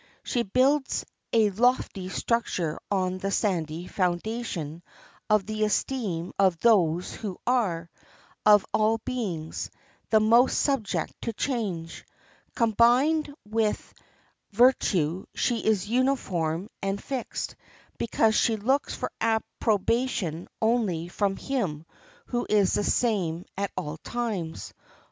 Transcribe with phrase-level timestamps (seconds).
[0.23, 4.81] She builds a lofty structure on the sandy foundation
[5.29, 7.87] of the esteem of those who are,
[8.43, 9.69] of all beings,
[10.09, 12.03] the most subject to change.
[12.55, 13.93] Combined with
[14.49, 17.55] virtue she is uniform and fixed,
[17.99, 21.85] because she looks for approbation only from Him
[22.25, 24.73] who is the same at all times.